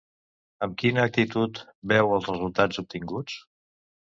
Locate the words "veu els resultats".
1.93-2.83